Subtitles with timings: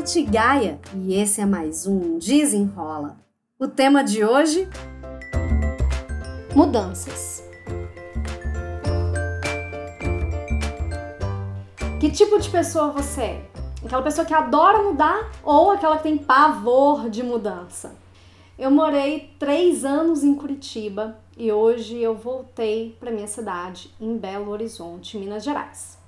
[0.00, 3.18] Nath Gaia e esse é mais um Desenrola.
[3.58, 4.66] O tema de hoje:
[6.56, 7.44] Mudanças.
[12.00, 13.50] Que tipo de pessoa você é?
[13.84, 17.94] Aquela pessoa que adora mudar ou aquela que tem pavor de mudança?
[18.58, 24.50] Eu morei três anos em Curitiba e hoje eu voltei para minha cidade, em Belo
[24.50, 25.98] Horizonte, Minas Gerais.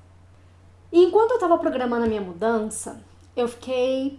[0.90, 4.18] E enquanto eu estava programando a minha mudança, eu fiquei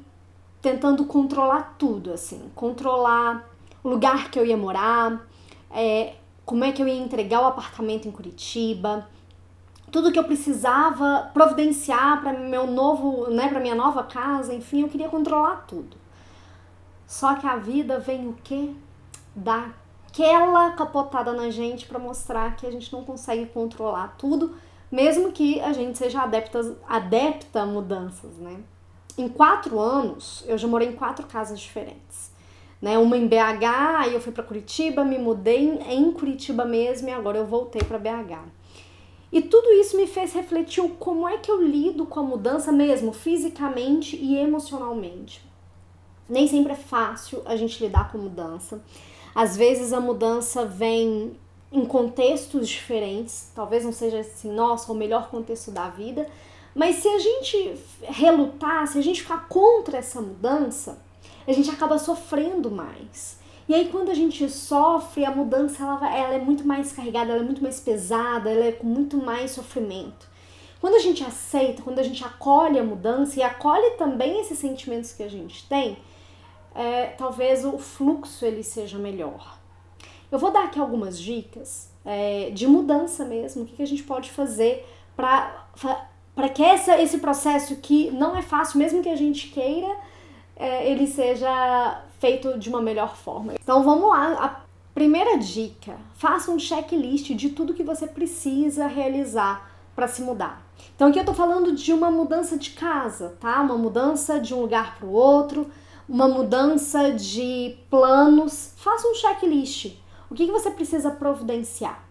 [0.61, 3.49] tentando controlar tudo, assim, controlar
[3.83, 5.27] o lugar que eu ia morar,
[5.69, 9.07] é, como é que eu ia entregar o apartamento em Curitiba,
[9.91, 14.89] tudo que eu precisava providenciar para meu novo, né, para minha nova casa, enfim, eu
[14.89, 15.95] queria controlar tudo.
[17.05, 18.71] Só que a vida vem o quê?
[19.35, 24.55] Daquela capotada na gente para mostrar que a gente não consegue controlar tudo,
[24.91, 28.63] mesmo que a gente seja adepta, adepta a mudanças, né?
[29.17, 32.31] Em quatro anos, eu já morei em quatro casas diferentes.
[32.81, 33.65] Né, uma em BH,
[33.99, 37.97] aí eu fui para Curitiba, me mudei em Curitiba mesmo e agora eu voltei para
[37.97, 38.43] BH.
[39.31, 43.13] E tudo isso me fez refletir como é que eu lido com a mudança mesmo,
[43.13, 45.41] fisicamente e emocionalmente.
[46.27, 48.83] Nem sempre é fácil a gente lidar com mudança.
[49.33, 51.35] Às vezes a mudança vem
[51.71, 56.27] em contextos diferentes, talvez não seja assim, nossa, o melhor contexto da vida,
[56.75, 61.01] mas se a gente relutar, se a gente ficar contra essa mudança,
[61.47, 63.39] a gente acaba sofrendo mais.
[63.67, 67.41] E aí quando a gente sofre, a mudança ela, ela é muito mais carregada, ela
[67.41, 70.27] é muito mais pesada, ela é com muito mais sofrimento.
[70.81, 75.13] Quando a gente aceita, quando a gente acolhe a mudança e acolhe também esses sentimentos
[75.13, 75.97] que a gente tem,
[76.75, 79.57] é, talvez o fluxo ele seja melhor.
[80.29, 84.03] Eu vou dar aqui algumas dicas é, de mudança mesmo, o que, que a gente
[84.03, 84.85] pode fazer
[85.15, 85.67] para
[86.35, 89.95] para que essa, esse processo que não é fácil, mesmo que a gente queira,
[90.55, 93.53] é, ele seja feito de uma melhor forma.
[93.61, 94.33] Então vamos lá.
[94.33, 94.61] A
[94.93, 100.61] primeira dica: faça um checklist de tudo que você precisa realizar para se mudar.
[100.95, 103.61] Então aqui eu tô falando de uma mudança de casa, tá?
[103.61, 105.69] Uma mudança de um lugar para o outro,
[106.09, 108.73] uma mudança de planos.
[108.77, 109.97] Faça um checklist.
[110.29, 112.02] O que, que você precisa providenciar?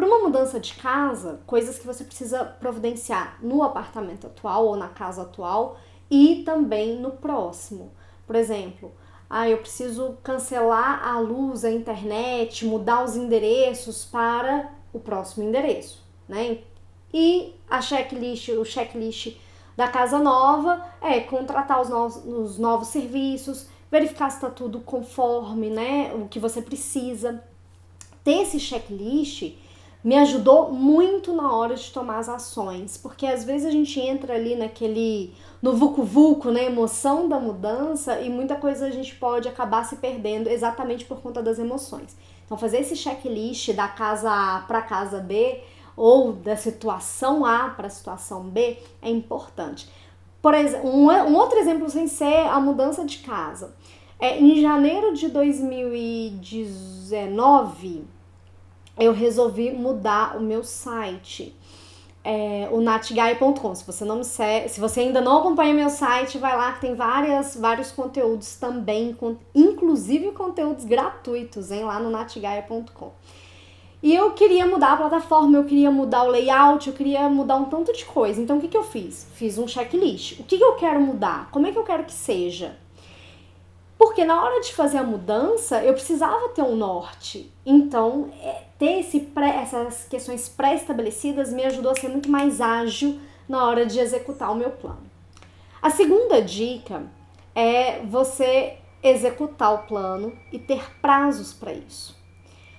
[0.00, 4.88] Para uma mudança de casa, coisas que você precisa providenciar no apartamento atual ou na
[4.88, 5.76] casa atual
[6.10, 7.92] e também no próximo.
[8.26, 8.92] Por exemplo,
[9.28, 16.02] ah, eu preciso cancelar a luz, a internet, mudar os endereços para o próximo endereço,
[16.26, 16.60] né?
[17.12, 19.36] E a checklist, o checklist
[19.76, 25.68] da casa nova é contratar os novos, os novos serviços, verificar se está tudo conforme,
[25.68, 26.14] né?
[26.14, 27.44] O que você precisa.
[28.24, 29.68] Ter esse checklist
[30.02, 34.34] me ajudou muito na hora de tomar as ações, porque às vezes a gente entra
[34.34, 39.46] ali naquele no vucu vucu, né, emoção da mudança e muita coisa a gente pode
[39.46, 42.16] acabar se perdendo exatamente por conta das emoções.
[42.46, 45.60] Então fazer esse checklist da casa A para casa B
[45.94, 49.86] ou da situação A para a situação B é importante.
[50.40, 53.74] Por exemplo, um, um outro exemplo sem ser a mudança de casa.
[54.18, 58.04] É, em janeiro de 2019,
[59.00, 61.56] eu resolvi mudar o meu site.
[62.22, 63.74] É, o natgai.com.
[63.74, 66.82] Se você não me segue, se você ainda não acompanha meu site, vai lá que
[66.82, 73.10] tem várias, vários conteúdos também, com, inclusive conteúdos gratuitos, hein, lá no natgaia.com.
[74.02, 77.66] E eu queria mudar a plataforma, eu queria mudar o layout, eu queria mudar um
[77.66, 78.40] tanto de coisa.
[78.40, 79.26] Então o que, que eu fiz?
[79.34, 80.40] Fiz um checklist.
[80.40, 81.50] O que, que eu quero mudar?
[81.50, 82.76] Como é que eu quero que seja?
[84.00, 87.52] Porque na hora de fazer a mudança, eu precisava ter um norte.
[87.66, 93.20] Então, é, ter esse pré, essas questões pré-estabelecidas me ajudou a ser muito mais ágil
[93.46, 95.02] na hora de executar o meu plano.
[95.82, 97.02] A segunda dica
[97.54, 102.16] é você executar o plano e ter prazos para isso.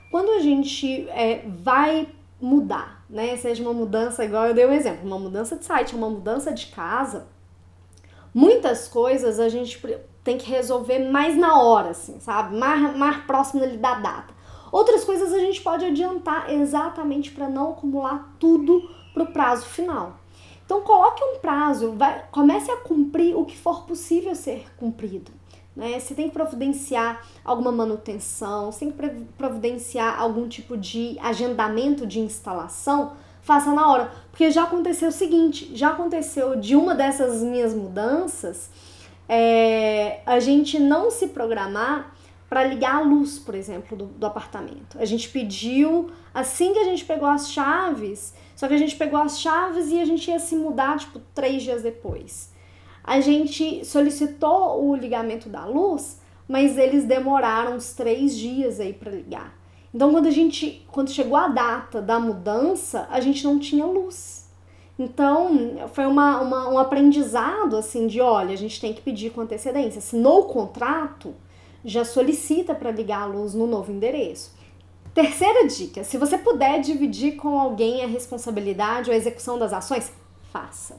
[0.09, 2.09] Quando a gente é, vai
[2.41, 6.09] mudar, né, seja uma mudança, igual eu dei um exemplo, uma mudança de site, uma
[6.09, 7.27] mudança de casa,
[8.33, 9.77] muitas coisas a gente
[10.23, 12.55] tem que resolver mais na hora, assim, sabe?
[12.55, 14.33] Mais, mais próximo ali da data.
[14.71, 20.17] Outras coisas a gente pode adiantar exatamente para não acumular tudo para o prazo final.
[20.65, 25.31] Então coloque um prazo, vai, comece a cumprir o que for possível ser cumprido.
[25.75, 25.99] Né?
[25.99, 32.19] Você tem que providenciar alguma manutenção, você tem que providenciar algum tipo de agendamento de
[32.19, 34.11] instalação, faça na hora.
[34.29, 38.69] Porque já aconteceu o seguinte, já aconteceu de uma dessas minhas mudanças,
[39.33, 42.13] é, a gente não se programar
[42.49, 44.99] para ligar a luz, por exemplo, do, do, apartamento.
[44.99, 49.17] A gente pediu assim que a gente pegou as chaves, só que a gente pegou
[49.17, 52.51] as chaves e a gente ia se mudar tipo três dias depois.
[53.05, 59.11] a gente solicitou o ligamento da luz, mas eles demoraram uns três dias aí para
[59.11, 59.57] ligar.
[59.93, 64.50] Então, quando a gente, quando chegou a data da mudança, a gente não tinha luz.
[65.03, 69.41] Então, foi uma, uma, um aprendizado assim de, olha, a gente tem que pedir com
[69.41, 69.97] antecedência.
[69.97, 71.33] Assinou o contrato,
[71.83, 74.53] já solicita para ligar a luz no novo endereço.
[75.11, 80.13] Terceira dica: se você puder dividir com alguém a responsabilidade ou a execução das ações,
[80.51, 80.97] faça.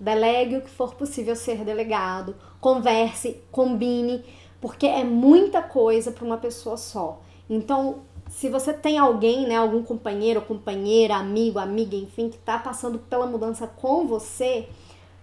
[0.00, 4.24] Delegue o que for possível ser delegado, converse, combine,
[4.62, 7.20] porque é muita coisa para uma pessoa só.
[7.50, 7.98] Então,
[8.34, 13.28] se você tem alguém, né, algum companheiro, companheira, amigo, amiga, enfim, que está passando pela
[13.28, 14.68] mudança com você,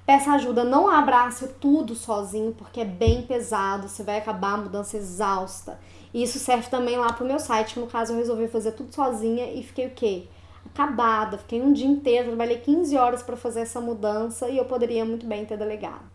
[0.06, 0.64] peça ajuda.
[0.64, 3.90] Não abrace tudo sozinho, porque é bem pesado.
[3.90, 5.78] Você vai acabar a mudança exausta.
[6.14, 8.96] E isso serve também lá pro meu site, que no caso eu resolvi fazer tudo
[8.96, 10.28] sozinha e fiquei o quê?
[10.68, 11.38] Acabada.
[11.38, 15.26] Fiquei um dia inteiro, trabalhei 15 horas para fazer essa mudança e eu poderia muito
[15.26, 16.10] bem ter delegado.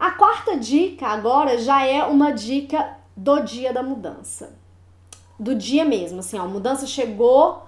[0.00, 4.59] A quarta dica agora já é uma dica do dia da mudança.
[5.40, 7.62] Do dia mesmo, assim, ó, a mudança chegou,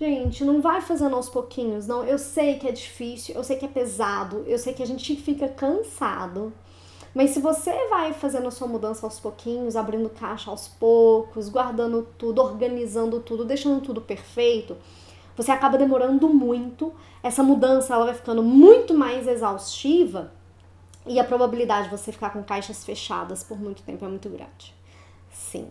[0.00, 2.02] Gente, não vai fazendo aos pouquinhos, não.
[2.02, 5.14] Eu sei que é difícil, eu sei que é pesado, eu sei que a gente
[5.14, 6.54] fica cansado.
[7.14, 12.08] Mas se você vai fazendo a sua mudança aos pouquinhos, abrindo caixa aos poucos, guardando
[12.16, 14.74] tudo, organizando tudo, deixando tudo perfeito,
[15.36, 16.94] você acaba demorando muito.
[17.22, 20.32] Essa mudança ela vai ficando muito mais exaustiva
[21.06, 24.74] e a probabilidade de você ficar com caixas fechadas por muito tempo é muito grande.
[25.30, 25.68] Sim,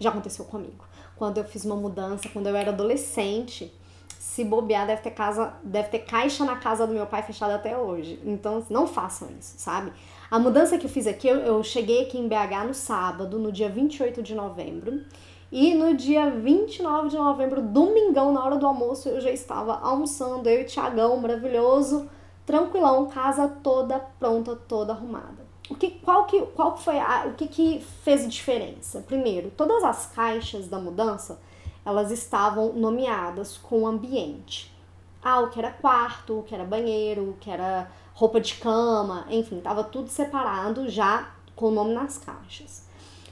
[0.00, 0.84] já aconteceu comigo.
[1.14, 3.72] Quando eu fiz uma mudança, quando eu era adolescente,
[4.18, 7.76] se bobear, deve ter casa, deve ter caixa na casa do meu pai fechada até
[7.76, 8.18] hoje.
[8.24, 9.92] Então, não façam isso, sabe?
[10.30, 13.52] A mudança que eu fiz aqui, eu, eu cheguei aqui em BH no sábado, no
[13.52, 15.04] dia 28 de novembro.
[15.52, 20.48] E no dia 29 de novembro, domingão, na hora do almoço, eu já estava almoçando,
[20.48, 22.08] eu e o Tiagão, maravilhoso,
[22.46, 25.49] tranquilão, casa toda pronta, toda arrumada.
[25.70, 29.00] O que, qual que, qual foi a, o que, que fez diferença?
[29.06, 31.40] Primeiro, todas as caixas da mudança,
[31.86, 34.74] elas estavam nomeadas com ambiente.
[35.22, 39.26] Ah, o que era quarto, o que era banheiro, o que era roupa de cama,
[39.30, 42.84] enfim, tava tudo separado já com o nome nas caixas.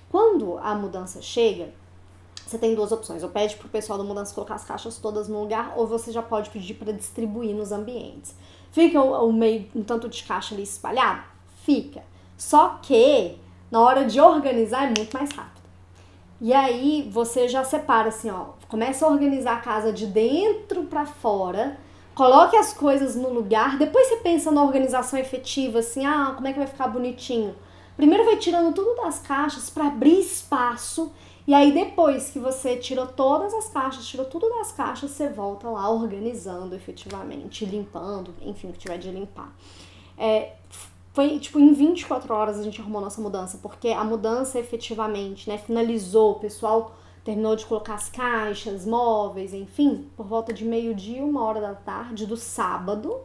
[0.09, 1.75] Quando a mudança chega,
[2.47, 3.25] você tem duas opções.
[3.25, 6.23] Ou pede pro pessoal da mudança colocar as caixas todas no lugar, ou você já
[6.23, 8.35] pode pedir para distribuir nos ambientes.
[8.71, 11.25] Fica o, o meio, um tanto de caixa ali espalhado?
[11.65, 12.05] Fica.
[12.39, 13.37] Só que
[13.71, 15.69] na hora de organizar é muito mais rápido.
[16.41, 21.05] E aí você já separa assim, ó, começa a organizar a casa de dentro para
[21.05, 21.77] fora
[22.19, 26.53] Coloque as coisas no lugar, depois você pensa na organização efetiva, assim, ah, como é
[26.53, 27.55] que vai ficar bonitinho.
[27.97, 31.13] Primeiro vai tirando tudo das caixas para abrir espaço,
[31.47, 35.69] e aí depois que você tirou todas as caixas, tirou tudo das caixas, você volta
[35.69, 39.55] lá organizando efetivamente, limpando, enfim, o que tiver de limpar.
[40.19, 40.55] É,
[41.19, 45.59] foi tipo em 24 horas a gente arrumou nossa mudança, porque a mudança efetivamente, né,
[45.59, 46.95] finalizou, o pessoal
[47.25, 52.25] terminou de colocar as caixas, móveis, enfim, por volta de meio-dia, uma hora da tarde
[52.25, 53.19] do sábado.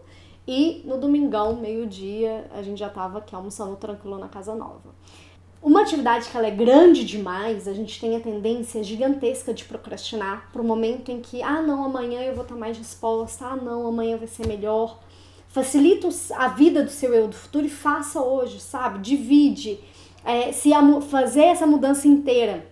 [0.47, 4.89] E no domingão, meio-dia, a gente já tava aqui almoçando tranquilo na casa nova.
[5.61, 10.49] Uma atividade que ela é grande demais, a gente tem a tendência gigantesca de procrastinar
[10.51, 14.17] pro momento em que, ah, não, amanhã eu vou estar mais disposta, ah, não, amanhã
[14.17, 14.97] vai ser melhor.
[15.53, 18.97] Facilita a vida do seu eu do futuro e faça hoje, sabe?
[18.97, 19.79] Divide.
[20.25, 22.67] É, se a, fazer essa mudança inteira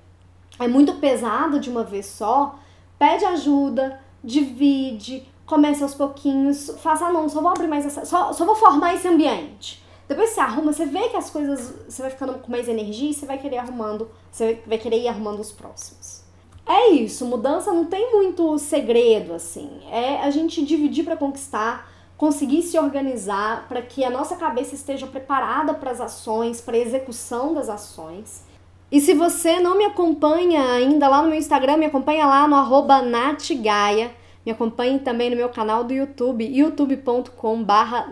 [0.60, 2.58] é muito pesado de uma vez só,
[2.98, 8.34] pede ajuda, divide, comece aos pouquinhos, faça, ah, não, só vou abrir mais essa, só,
[8.34, 9.84] só vou formar esse ambiente.
[10.08, 13.14] Depois você arruma, você vê que as coisas, você vai ficando com mais energia e
[13.14, 16.24] você vai querer arrumando, você vai querer ir arrumando os próximos.
[16.66, 19.70] É isso, mudança não tem muito segredo, assim.
[19.92, 21.88] É a gente dividir para conquistar,
[22.22, 26.80] conseguir se organizar para que a nossa cabeça esteja preparada para as ações, para a
[26.80, 28.46] execução das ações
[28.92, 32.58] e se você não me acompanha ainda lá no meu Instagram, me acompanha lá no
[32.58, 34.12] arroba natgaia.
[34.46, 38.12] Me acompanhe também no meu canal do YouTube, youtube.com barra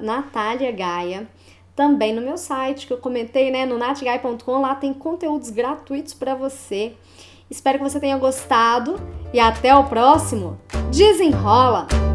[0.73, 1.27] Gaia.
[1.75, 6.33] Também no meu site, que eu comentei, né, no natgaia.com, lá tem conteúdos gratuitos para
[6.33, 6.93] você.
[7.51, 8.95] Espero que você tenha gostado
[9.33, 10.57] e até o próximo.
[10.91, 12.08] Desenrola!